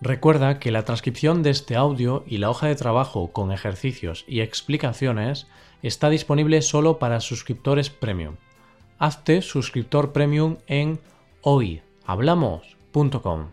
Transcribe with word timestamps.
Recuerda 0.00 0.60
que 0.60 0.70
la 0.70 0.84
transcripción 0.84 1.42
de 1.42 1.50
este 1.50 1.74
audio 1.74 2.22
y 2.26 2.38
la 2.38 2.50
hoja 2.50 2.68
de 2.68 2.76
trabajo 2.76 3.32
con 3.32 3.50
ejercicios 3.50 4.24
y 4.28 4.38
explicaciones 4.40 5.48
está 5.82 6.08
disponible 6.08 6.62
solo 6.62 7.00
para 7.00 7.18
suscriptores 7.20 7.90
premium. 7.90 8.36
Hazte 9.00 9.42
suscriptor 9.42 10.12
premium 10.12 10.58
en 10.68 11.00
hoyhablamos.com. 11.42 13.48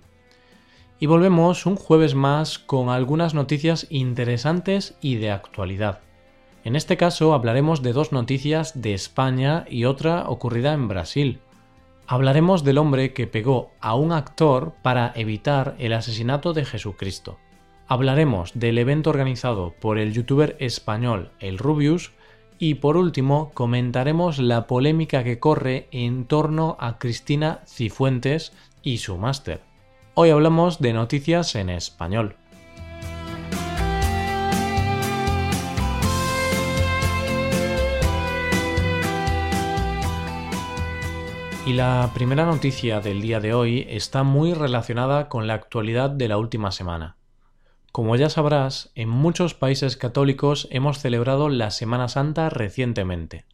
Y 0.99 1.07
volvemos 1.07 1.65
un 1.65 1.77
jueves 1.77 2.13
más 2.13 2.59
con 2.59 2.89
algunas 2.89 3.33
noticias 3.33 3.87
interesantes 3.89 4.93
y 5.01 5.15
de 5.15 5.31
actualidad. 5.31 6.01
En 6.63 6.75
este 6.75 6.95
caso 6.95 7.33
hablaremos 7.33 7.81
de 7.81 7.93
dos 7.93 8.11
noticias 8.11 8.79
de 8.79 8.93
España 8.93 9.65
y 9.69 9.85
otra 9.85 10.29
ocurrida 10.29 10.73
en 10.73 10.87
Brasil. 10.87 11.39
Hablaremos 12.07 12.63
del 12.63 12.77
hombre 12.77 13.13
que 13.13 13.25
pegó 13.25 13.71
a 13.81 13.95
un 13.95 14.11
actor 14.11 14.73
para 14.83 15.11
evitar 15.15 15.75
el 15.79 15.93
asesinato 15.93 16.53
de 16.53 16.63
Jesucristo. 16.63 17.39
Hablaremos 17.87 18.51
del 18.53 18.77
evento 18.77 19.09
organizado 19.09 19.73
por 19.79 19.97
el 19.97 20.13
youtuber 20.13 20.55
español 20.59 21.31
El 21.39 21.57
Rubius 21.57 22.11
y 22.59 22.75
por 22.75 22.95
último 22.95 23.51
comentaremos 23.55 24.37
la 24.37 24.67
polémica 24.67 25.23
que 25.23 25.39
corre 25.39 25.87
en 25.91 26.25
torno 26.25 26.77
a 26.79 26.99
Cristina 26.99 27.61
Cifuentes 27.67 28.53
y 28.83 28.99
su 28.99 29.17
máster. 29.17 29.61
Hoy 30.13 30.29
hablamos 30.29 30.79
de 30.79 30.93
noticias 30.93 31.55
en 31.55 31.69
español. 31.69 32.35
Y 41.65 41.73
la 41.73 42.11
primera 42.13 42.45
noticia 42.45 42.99
del 43.01 43.23
día 43.23 43.39
de 43.39 43.55
hoy 43.55 43.87
está 43.89 44.21
muy 44.21 44.53
relacionada 44.53 45.29
con 45.29 45.47
la 45.47 45.55
actualidad 45.55 46.11
de 46.11 46.27
la 46.27 46.37
última 46.37 46.71
semana. 46.71 47.17
Como 47.91 48.15
ya 48.15 48.29
sabrás, 48.29 48.91
en 48.93 49.09
muchos 49.09 49.55
países 49.55 49.97
católicos 49.97 50.67
hemos 50.69 50.99
celebrado 50.99 51.49
la 51.49 51.71
Semana 51.71 52.07
Santa 52.07 52.51
recientemente. 52.51 53.45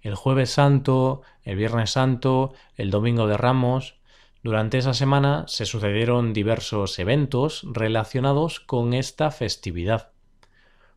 El 0.00 0.16
jueves 0.16 0.50
santo, 0.50 1.22
el 1.44 1.54
viernes 1.54 1.90
santo, 1.90 2.54
el 2.74 2.90
domingo 2.90 3.28
de 3.28 3.36
ramos, 3.36 4.00
durante 4.42 4.78
esa 4.78 4.92
semana 4.92 5.44
se 5.46 5.64
sucedieron 5.64 6.32
diversos 6.32 6.98
eventos 6.98 7.64
relacionados 7.72 8.58
con 8.58 8.94
esta 8.94 9.30
festividad. 9.30 10.10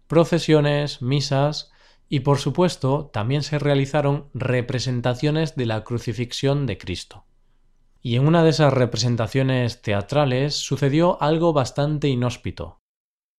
Procesiones, 0.08 1.04
misas 1.04 1.72
y 2.10 2.22
por 2.22 2.38
supuesto 2.38 3.10
también 3.12 3.44
se 3.44 3.60
realizaron 3.60 4.30
representaciones 4.34 5.56
de 5.56 5.66
la 5.66 5.84
crucifixión 5.84 6.66
de 6.66 6.78
Cristo. 6.78 7.26
Y 8.02 8.16
en 8.16 8.28
una 8.28 8.44
de 8.44 8.52
esas 8.52 8.74
representaciones 8.74 9.82
teatrales 9.82 10.56
sucedió 10.56 11.22
algo 11.22 11.54
bastante 11.54 12.08
inhóspito. 12.08 12.80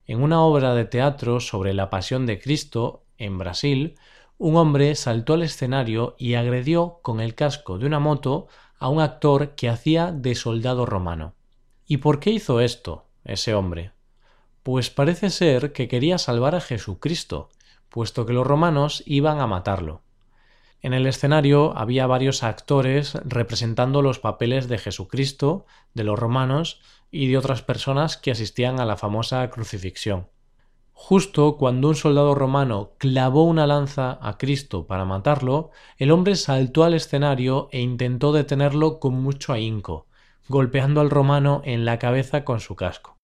En 0.05 0.23
una 0.23 0.43
obra 0.43 0.75
de 0.75 0.85
teatro 0.85 1.41
sobre 1.41 1.75
la 1.75 1.91
pasión 1.91 2.27
de 2.27 2.39
Cristo, 2.39 3.07
en 3.17 3.39
Brasil, 3.39 3.97
un 4.37 4.57
hombre 4.57 4.95
saltó 4.95 5.35
al 5.35 5.43
escenario 5.43 6.15
y 6.19 6.35
agredió 6.35 7.01
con 7.03 7.21
el 7.21 7.35
casco 7.35 7.79
de 7.79 7.87
una 7.87 7.99
moto 7.99 8.49
a 8.79 8.89
un 8.89 9.01
actor 9.01 9.55
que 9.55 9.69
hacía 9.69 10.13
de 10.13 10.35
soldado 10.35 10.87
romano. 10.87 11.35
¿Y 11.87 11.99
por 11.99 12.21
qué 12.21 12.31
hizo 12.31 12.61
esto 12.61 13.07
ese 13.25 13.55
hombre? 13.55 13.93
Pues 14.63 14.91
parece 14.91 15.31
ser 15.31 15.73
que 15.73 15.89
quería 15.89 16.19
salvar 16.19 16.55
a 16.55 16.61
Jesucristo, 16.61 17.49
puesto 17.89 18.27
que 18.27 18.33
los 18.33 18.47
romanos 18.47 19.03
iban 19.07 19.41
a 19.41 19.47
matarlo. 19.47 20.03
En 20.81 20.93
el 20.93 21.07
escenario 21.07 21.77
había 21.77 22.07
varios 22.07 22.43
actores 22.43 23.15
representando 23.25 24.01
los 24.01 24.21
papeles 24.21 24.69
de 24.69 24.79
Jesucristo, 24.79 25.67
de 25.95 26.05
los 26.05 26.19
romanos 26.19 26.81
y 27.11 27.29
de 27.29 27.39
otras 27.39 27.63
personas 27.63 28.17
que 28.17 28.31
asistían 28.31 28.79
a 28.79 28.87
la 28.87 28.97
famosa 28.97 29.49
crucifixión. 29.51 30.29
Justo 30.93 31.57
cuando 31.57 31.89
un 31.89 31.95
soldado 31.95 32.35
romano 32.35 32.91
clavó 32.99 33.45
una 33.45 33.67
lanza 33.67 34.19
a 34.21 34.37
Cristo 34.37 34.87
para 34.87 35.05
matarlo, 35.05 35.71
el 35.97 36.11
hombre 36.11 36.35
saltó 36.35 36.83
al 36.85 36.95
escenario 36.95 37.69
e 37.71 37.81
intentó 37.81 38.33
detenerlo 38.33 38.99
con 38.99 39.15
mucho 39.15 39.53
ahínco, 39.53 40.07
golpeando 40.49 41.01
al 41.01 41.11
romano 41.11 41.63
en 41.65 41.85
la 41.85 41.99
cabeza 41.99 42.45
con 42.45 42.59
su 42.61 42.75
casco. 42.75 43.17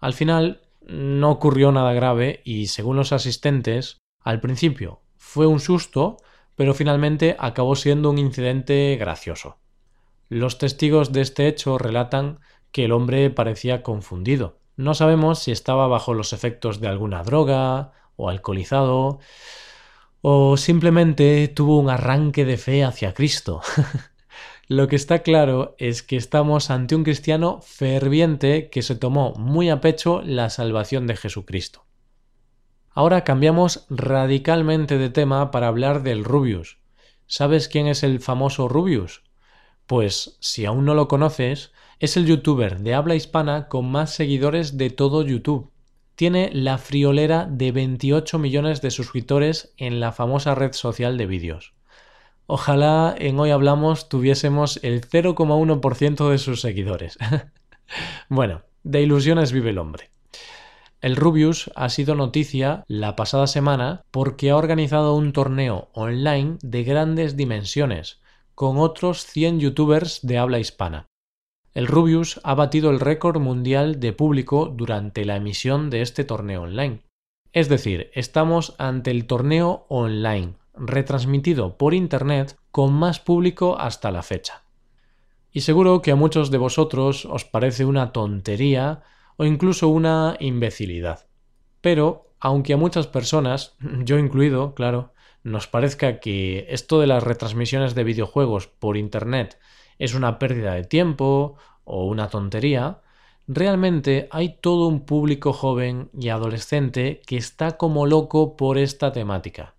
Al 0.00 0.14
final 0.14 0.65
no 0.86 1.30
ocurrió 1.30 1.72
nada 1.72 1.92
grave 1.92 2.40
y, 2.44 2.68
según 2.68 2.96
los 2.96 3.12
asistentes, 3.12 3.98
al 4.20 4.40
principio 4.40 5.02
fue 5.16 5.46
un 5.46 5.60
susto, 5.60 6.16
pero 6.54 6.74
finalmente 6.74 7.36
acabó 7.38 7.76
siendo 7.76 8.10
un 8.10 8.18
incidente 8.18 8.96
gracioso. 8.98 9.58
Los 10.28 10.58
testigos 10.58 11.12
de 11.12 11.20
este 11.20 11.48
hecho 11.48 11.78
relatan 11.78 12.40
que 12.72 12.84
el 12.84 12.92
hombre 12.92 13.30
parecía 13.30 13.82
confundido, 13.82 14.58
no 14.76 14.92
sabemos 14.92 15.38
si 15.38 15.52
estaba 15.52 15.88
bajo 15.88 16.12
los 16.12 16.34
efectos 16.34 16.80
de 16.80 16.88
alguna 16.88 17.22
droga 17.22 17.92
o 18.16 18.28
alcoholizado 18.28 19.20
o 20.20 20.56
simplemente 20.58 21.48
tuvo 21.48 21.78
un 21.78 21.88
arranque 21.88 22.44
de 22.44 22.58
fe 22.58 22.84
hacia 22.84 23.14
Cristo. 23.14 23.62
Lo 24.68 24.88
que 24.88 24.96
está 24.96 25.20
claro 25.20 25.76
es 25.78 26.02
que 26.02 26.16
estamos 26.16 26.70
ante 26.70 26.96
un 26.96 27.04
cristiano 27.04 27.60
ferviente 27.62 28.68
que 28.68 28.82
se 28.82 28.96
tomó 28.96 29.32
muy 29.34 29.70
a 29.70 29.80
pecho 29.80 30.22
la 30.22 30.50
salvación 30.50 31.06
de 31.06 31.14
Jesucristo. 31.14 31.86
Ahora 32.90 33.22
cambiamos 33.22 33.86
radicalmente 33.90 34.98
de 34.98 35.08
tema 35.08 35.52
para 35.52 35.68
hablar 35.68 36.02
del 36.02 36.24
Rubius. 36.24 36.78
¿Sabes 37.28 37.68
quién 37.68 37.86
es 37.86 38.02
el 38.02 38.18
famoso 38.18 38.66
Rubius? 38.66 39.22
Pues 39.86 40.36
si 40.40 40.64
aún 40.64 40.84
no 40.84 40.94
lo 40.94 41.06
conoces, 41.06 41.72
es 42.00 42.16
el 42.16 42.26
youtuber 42.26 42.80
de 42.80 42.94
habla 42.94 43.14
hispana 43.14 43.68
con 43.68 43.88
más 43.88 44.14
seguidores 44.14 44.76
de 44.76 44.90
todo 44.90 45.22
YouTube. 45.22 45.70
Tiene 46.16 46.50
la 46.52 46.78
friolera 46.78 47.46
de 47.48 47.70
28 47.70 48.40
millones 48.40 48.82
de 48.82 48.90
suscriptores 48.90 49.74
en 49.76 50.00
la 50.00 50.10
famosa 50.10 50.56
red 50.56 50.72
social 50.72 51.16
de 51.18 51.26
vídeos. 51.26 51.75
Ojalá 52.48 53.12
en 53.18 53.40
Hoy 53.40 53.50
Hablamos 53.50 54.08
tuviésemos 54.08 54.78
el 54.84 55.00
0,1% 55.00 56.30
de 56.30 56.38
sus 56.38 56.60
seguidores. 56.60 57.18
bueno, 58.28 58.62
de 58.84 59.02
ilusiones 59.02 59.50
vive 59.50 59.70
el 59.70 59.78
hombre. 59.78 60.10
El 61.00 61.16
Rubius 61.16 61.70
ha 61.74 61.88
sido 61.88 62.14
noticia 62.14 62.84
la 62.86 63.16
pasada 63.16 63.48
semana 63.48 64.02
porque 64.12 64.50
ha 64.50 64.56
organizado 64.56 65.16
un 65.16 65.32
torneo 65.32 65.88
online 65.92 66.58
de 66.62 66.84
grandes 66.84 67.36
dimensiones, 67.36 68.20
con 68.54 68.78
otros 68.78 69.26
100 69.26 69.58
youtubers 69.58 70.20
de 70.22 70.38
habla 70.38 70.60
hispana. 70.60 71.06
El 71.74 71.88
Rubius 71.88 72.40
ha 72.44 72.54
batido 72.54 72.90
el 72.90 73.00
récord 73.00 73.40
mundial 73.40 73.98
de 73.98 74.12
público 74.12 74.72
durante 74.74 75.24
la 75.24 75.36
emisión 75.36 75.90
de 75.90 76.00
este 76.00 76.24
torneo 76.24 76.62
online. 76.62 77.00
Es 77.52 77.68
decir, 77.68 78.10
estamos 78.14 78.74
ante 78.78 79.10
el 79.10 79.26
torneo 79.26 79.84
online, 79.88 80.54
retransmitido 80.76 81.76
por 81.76 81.94
Internet 81.94 82.58
con 82.70 82.92
más 82.92 83.20
público 83.20 83.78
hasta 83.78 84.10
la 84.10 84.22
fecha. 84.22 84.64
Y 85.52 85.62
seguro 85.62 86.02
que 86.02 86.10
a 86.10 86.16
muchos 86.16 86.50
de 86.50 86.58
vosotros 86.58 87.24
os 87.24 87.44
parece 87.44 87.84
una 87.84 88.12
tontería 88.12 89.02
o 89.36 89.44
incluso 89.44 89.88
una 89.88 90.36
imbecilidad. 90.40 91.26
Pero, 91.80 92.32
aunque 92.40 92.74
a 92.74 92.76
muchas 92.76 93.06
personas, 93.06 93.76
yo 94.04 94.18
incluido, 94.18 94.74
claro, 94.74 95.12
nos 95.42 95.66
parezca 95.68 96.18
que 96.18 96.66
esto 96.70 97.00
de 97.00 97.06
las 97.06 97.22
retransmisiones 97.22 97.94
de 97.94 98.04
videojuegos 98.04 98.66
por 98.66 98.96
Internet 98.96 99.58
es 99.98 100.14
una 100.14 100.38
pérdida 100.38 100.74
de 100.74 100.84
tiempo 100.84 101.56
o 101.84 102.06
una 102.06 102.28
tontería, 102.28 103.00
realmente 103.46 104.28
hay 104.32 104.58
todo 104.60 104.88
un 104.88 105.06
público 105.06 105.52
joven 105.52 106.10
y 106.18 106.30
adolescente 106.30 107.22
que 107.26 107.36
está 107.36 107.76
como 107.76 108.06
loco 108.06 108.56
por 108.56 108.76
esta 108.76 109.12
temática. 109.12 109.75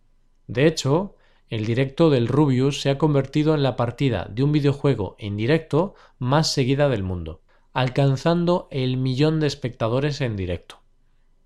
De 0.47 0.65
hecho, 0.65 1.15
el 1.49 1.65
directo 1.65 2.09
del 2.09 2.27
Rubius 2.27 2.81
se 2.81 2.89
ha 2.89 2.97
convertido 2.97 3.53
en 3.53 3.63
la 3.63 3.75
partida 3.75 4.27
de 4.29 4.43
un 4.43 4.51
videojuego 4.51 5.15
en 5.19 5.37
directo 5.37 5.95
más 6.19 6.51
seguida 6.51 6.89
del 6.89 7.03
mundo, 7.03 7.41
alcanzando 7.73 8.67
el 8.71 8.97
millón 8.97 9.39
de 9.39 9.47
espectadores 9.47 10.19
en 10.21 10.35
directo. 10.35 10.81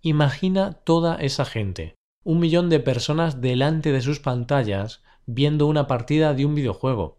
Imagina 0.02 0.74
toda 0.74 1.18
esa 1.18 1.46
gente, 1.46 1.96
un 2.24 2.40
millón 2.40 2.70
de 2.70 2.80
personas 2.80 3.42
delante 3.42 3.92
de 3.92 4.02
sus 4.02 4.20
pantallas 4.20 5.04
viendo 5.26 5.68
una 5.68 5.88
partida 5.88 6.34
de 6.34 6.46
un 6.46 6.56
videojuego. 6.56 7.18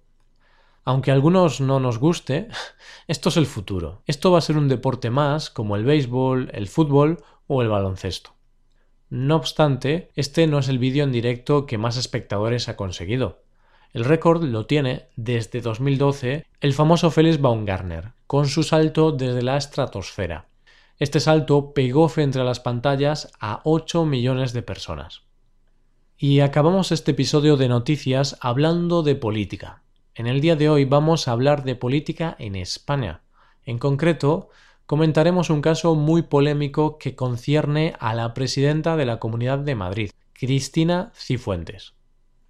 Aunque 0.84 1.12
a 1.12 1.14
algunos 1.14 1.60
no 1.60 1.78
nos 1.78 1.98
guste, 1.98 2.48
esto 3.06 3.28
es 3.28 3.36
el 3.36 3.46
futuro. 3.46 4.02
Esto 4.06 4.32
va 4.32 4.38
a 4.38 4.42
ser 4.42 4.56
un 4.56 4.68
deporte 4.68 5.10
más 5.10 5.50
como 5.50 5.76
el 5.76 5.84
béisbol, 5.84 6.50
el 6.52 6.66
fútbol 6.68 7.22
o 7.46 7.62
el 7.62 7.68
baloncesto. 7.68 8.34
No 9.14 9.36
obstante, 9.36 10.10
este 10.14 10.46
no 10.46 10.58
es 10.58 10.68
el 10.70 10.78
vídeo 10.78 11.04
en 11.04 11.12
directo 11.12 11.66
que 11.66 11.76
más 11.76 11.98
espectadores 11.98 12.70
ha 12.70 12.76
conseguido. 12.76 13.42
El 13.92 14.06
récord 14.06 14.42
lo 14.42 14.64
tiene 14.64 15.10
desde 15.16 15.60
2012 15.60 16.46
el 16.62 16.72
famoso 16.72 17.10
Felix 17.10 17.38
Baumgartner, 17.38 18.12
con 18.26 18.48
su 18.48 18.62
salto 18.62 19.12
desde 19.12 19.42
la 19.42 19.58
estratosfera. 19.58 20.46
Este 20.98 21.20
salto 21.20 21.74
pegó 21.74 22.08
frente 22.08 22.40
a 22.40 22.44
las 22.44 22.60
pantallas 22.60 23.30
a 23.38 23.60
8 23.64 24.06
millones 24.06 24.54
de 24.54 24.62
personas. 24.62 25.24
Y 26.16 26.40
acabamos 26.40 26.90
este 26.90 27.10
episodio 27.10 27.58
de 27.58 27.68
noticias 27.68 28.38
hablando 28.40 29.02
de 29.02 29.14
política. 29.14 29.82
En 30.14 30.26
el 30.26 30.40
día 30.40 30.56
de 30.56 30.70
hoy 30.70 30.86
vamos 30.86 31.28
a 31.28 31.32
hablar 31.32 31.64
de 31.64 31.76
política 31.76 32.34
en 32.38 32.56
España. 32.56 33.20
En 33.66 33.76
concreto, 33.76 34.48
comentaremos 34.92 35.48
un 35.48 35.62
caso 35.62 35.94
muy 35.94 36.20
polémico 36.20 36.98
que 36.98 37.16
concierne 37.16 37.94
a 37.98 38.12
la 38.12 38.34
presidenta 38.34 38.94
de 38.94 39.06
la 39.06 39.20
Comunidad 39.20 39.58
de 39.58 39.74
Madrid, 39.74 40.10
Cristina 40.34 41.12
Cifuentes. 41.14 41.94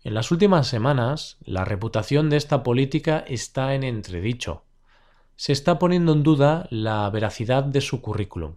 En 0.02 0.14
las 0.14 0.32
últimas 0.32 0.66
semanas, 0.66 1.38
la 1.44 1.64
reputación 1.64 2.30
de 2.30 2.38
esta 2.38 2.64
política 2.64 3.24
está 3.28 3.76
en 3.76 3.84
entredicho. 3.84 4.64
Se 5.36 5.52
está 5.52 5.78
poniendo 5.78 6.14
en 6.14 6.24
duda 6.24 6.66
la 6.70 7.08
veracidad 7.10 7.62
de 7.62 7.80
su 7.80 8.00
currículum, 8.00 8.56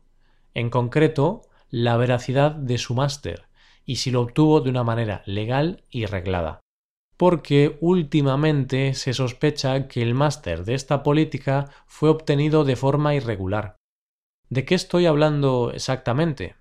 en 0.55 0.71
concreto, 0.71 1.43
la 1.69 1.95
veracidad 1.95 2.53
de 2.53 2.79
su 2.79 2.95
máster, 2.95 3.43
y 3.85 3.97
si 3.97 4.09
lo 4.09 4.21
obtuvo 4.21 4.61
de 4.61 4.71
una 4.71 4.83
manera 4.83 5.21
legal 5.27 5.83
y 5.91 6.07
reglada. 6.07 6.64
Porque 7.17 7.77
últimamente 7.79 8.93
se 8.93 9.13
sospecha 9.13 9.87
que 9.87 10.01
el 10.01 10.13
máster 10.13 10.65
de 10.65 10.73
esta 10.73 11.03
política 11.03 11.69
fue 11.85 12.09
obtenido 12.09 12.65
de 12.65 12.75
forma 12.75 13.15
irregular. 13.15 13.75
¿De 14.49 14.65
qué 14.65 14.75
estoy 14.75 15.05
hablando 15.05 15.71
exactamente? 15.73 16.55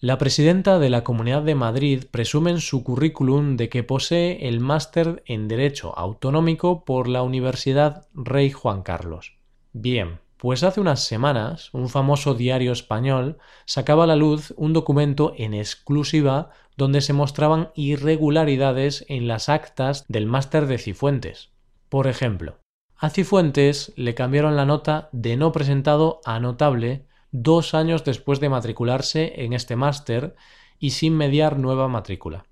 La 0.00 0.18
presidenta 0.18 0.80
de 0.80 0.90
la 0.90 1.04
Comunidad 1.04 1.42
de 1.42 1.54
Madrid 1.54 2.06
presume 2.10 2.50
en 2.50 2.60
su 2.60 2.82
currículum 2.82 3.56
de 3.56 3.68
que 3.68 3.84
posee 3.84 4.48
el 4.48 4.58
máster 4.58 5.22
en 5.26 5.46
Derecho 5.46 5.96
Autonómico 5.96 6.84
por 6.84 7.06
la 7.06 7.22
Universidad 7.22 8.08
Rey 8.12 8.50
Juan 8.50 8.82
Carlos. 8.82 9.38
Bien, 9.72 10.18
pues 10.42 10.64
hace 10.64 10.80
unas 10.80 11.04
semanas 11.04 11.70
un 11.72 11.88
famoso 11.88 12.34
diario 12.34 12.72
español 12.72 13.38
sacaba 13.64 14.02
a 14.02 14.06
la 14.08 14.16
luz 14.16 14.52
un 14.56 14.72
documento 14.72 15.34
en 15.36 15.54
exclusiva 15.54 16.50
donde 16.76 17.00
se 17.00 17.12
mostraban 17.12 17.70
irregularidades 17.76 19.04
en 19.08 19.28
las 19.28 19.48
actas 19.48 20.04
del 20.08 20.26
máster 20.26 20.66
de 20.66 20.78
Cifuentes. 20.78 21.52
Por 21.88 22.08
ejemplo, 22.08 22.58
a 22.96 23.10
Cifuentes 23.10 23.92
le 23.94 24.16
cambiaron 24.16 24.56
la 24.56 24.66
nota 24.66 25.10
de 25.12 25.36
no 25.36 25.52
presentado 25.52 26.20
a 26.24 26.40
notable 26.40 27.06
dos 27.30 27.72
años 27.72 28.02
después 28.02 28.40
de 28.40 28.48
matricularse 28.48 29.44
en 29.44 29.52
este 29.52 29.76
máster 29.76 30.34
y 30.80 30.90
sin 30.90 31.16
mediar 31.16 31.56
nueva 31.56 31.86
matrícula. 31.86 32.46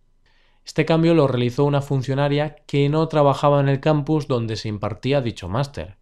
Este 0.64 0.84
cambio 0.84 1.12
lo 1.14 1.26
realizó 1.26 1.64
una 1.64 1.82
funcionaria 1.82 2.54
que 2.68 2.88
no 2.88 3.08
trabajaba 3.08 3.58
en 3.58 3.68
el 3.68 3.80
campus 3.80 4.28
donde 4.28 4.54
se 4.54 4.68
impartía 4.68 5.20
dicho 5.20 5.48
máster. 5.48 5.98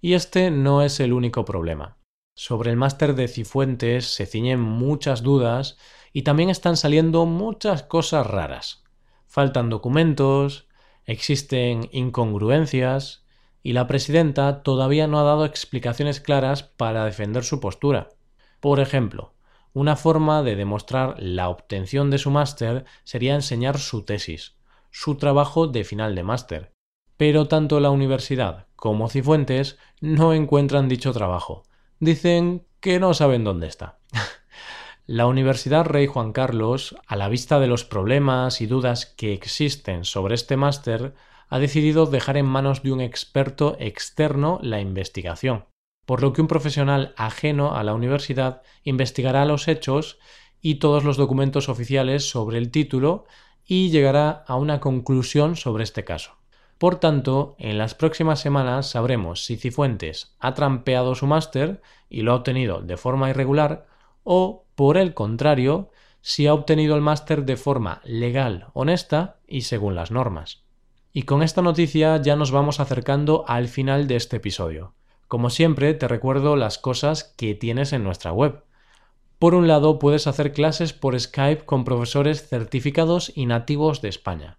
Y 0.00 0.14
este 0.14 0.50
no 0.50 0.82
es 0.82 1.00
el 1.00 1.12
único 1.12 1.44
problema. 1.44 1.98
Sobre 2.34 2.70
el 2.70 2.76
máster 2.76 3.16
de 3.16 3.26
Cifuentes 3.26 4.14
se 4.14 4.24
ciñen 4.24 4.60
muchas 4.60 5.24
dudas 5.24 5.76
y 6.12 6.22
también 6.22 6.50
están 6.50 6.76
saliendo 6.76 7.26
muchas 7.26 7.82
cosas 7.82 8.26
raras. 8.26 8.84
Faltan 9.26 9.70
documentos, 9.70 10.68
existen 11.04 11.88
incongruencias 11.90 13.26
y 13.60 13.72
la 13.72 13.88
presidenta 13.88 14.62
todavía 14.62 15.08
no 15.08 15.18
ha 15.18 15.24
dado 15.24 15.44
explicaciones 15.44 16.20
claras 16.20 16.62
para 16.62 17.04
defender 17.04 17.42
su 17.42 17.58
postura. 17.58 18.10
Por 18.60 18.78
ejemplo, 18.78 19.34
una 19.72 19.96
forma 19.96 20.44
de 20.44 20.54
demostrar 20.54 21.16
la 21.18 21.48
obtención 21.48 22.08
de 22.10 22.18
su 22.18 22.30
máster 22.30 22.84
sería 23.02 23.34
enseñar 23.34 23.78
su 23.78 24.04
tesis, 24.04 24.56
su 24.92 25.16
trabajo 25.16 25.66
de 25.66 25.82
final 25.82 26.14
de 26.14 26.22
máster. 26.22 26.72
Pero 27.16 27.48
tanto 27.48 27.80
la 27.80 27.90
universidad 27.90 28.67
como 28.78 29.10
Cifuentes 29.10 29.76
no 30.00 30.32
encuentran 30.32 30.88
dicho 30.88 31.12
trabajo. 31.12 31.64
Dicen 31.98 32.66
que 32.80 33.00
no 33.00 33.12
saben 33.12 33.42
dónde 33.42 33.66
está. 33.66 33.98
la 35.06 35.26
Universidad 35.26 35.84
Rey 35.84 36.06
Juan 36.06 36.32
Carlos, 36.32 36.96
a 37.06 37.16
la 37.16 37.28
vista 37.28 37.58
de 37.58 37.66
los 37.66 37.84
problemas 37.84 38.60
y 38.60 38.66
dudas 38.66 39.04
que 39.04 39.32
existen 39.32 40.04
sobre 40.04 40.36
este 40.36 40.56
máster, 40.56 41.14
ha 41.48 41.58
decidido 41.58 42.06
dejar 42.06 42.36
en 42.36 42.46
manos 42.46 42.82
de 42.82 42.92
un 42.92 43.00
experto 43.00 43.76
externo 43.80 44.60
la 44.62 44.80
investigación 44.80 45.64
por 46.08 46.22
lo 46.22 46.32
que 46.32 46.40
un 46.40 46.48
profesional 46.48 47.12
ajeno 47.18 47.76
a 47.76 47.84
la 47.84 47.92
universidad 47.92 48.62
investigará 48.82 49.44
los 49.44 49.68
hechos 49.68 50.18
y 50.62 50.76
todos 50.76 51.04
los 51.04 51.18
documentos 51.18 51.68
oficiales 51.68 52.30
sobre 52.30 52.56
el 52.56 52.70
título 52.70 53.26
y 53.66 53.90
llegará 53.90 54.42
a 54.46 54.56
una 54.56 54.80
conclusión 54.80 55.54
sobre 55.54 55.84
este 55.84 56.04
caso. 56.04 56.37
Por 56.78 57.00
tanto, 57.00 57.56
en 57.58 57.76
las 57.76 57.94
próximas 57.96 58.40
semanas 58.40 58.90
sabremos 58.90 59.44
si 59.44 59.56
Cifuentes 59.56 60.36
ha 60.38 60.54
trampeado 60.54 61.16
su 61.16 61.26
máster 61.26 61.82
y 62.08 62.22
lo 62.22 62.32
ha 62.32 62.36
obtenido 62.36 62.82
de 62.82 62.96
forma 62.96 63.30
irregular 63.30 63.86
o, 64.22 64.64
por 64.76 64.96
el 64.96 65.12
contrario, 65.12 65.90
si 66.20 66.46
ha 66.46 66.54
obtenido 66.54 66.94
el 66.94 67.00
máster 67.00 67.44
de 67.44 67.56
forma 67.56 68.00
legal, 68.04 68.68
honesta 68.74 69.38
y 69.48 69.62
según 69.62 69.96
las 69.96 70.12
normas. 70.12 70.62
Y 71.12 71.22
con 71.22 71.42
esta 71.42 71.62
noticia 71.62 72.16
ya 72.22 72.36
nos 72.36 72.52
vamos 72.52 72.78
acercando 72.78 73.44
al 73.48 73.66
final 73.66 74.06
de 74.06 74.14
este 74.14 74.36
episodio. 74.36 74.94
Como 75.26 75.50
siempre, 75.50 75.94
te 75.94 76.06
recuerdo 76.06 76.54
las 76.54 76.78
cosas 76.78 77.34
que 77.36 77.56
tienes 77.56 77.92
en 77.92 78.04
nuestra 78.04 78.32
web. 78.32 78.62
Por 79.40 79.54
un 79.54 79.66
lado, 79.66 79.98
puedes 79.98 80.28
hacer 80.28 80.52
clases 80.52 80.92
por 80.92 81.18
Skype 81.18 81.64
con 81.64 81.84
profesores 81.84 82.48
certificados 82.48 83.32
y 83.34 83.46
nativos 83.46 84.00
de 84.00 84.10
España. 84.10 84.58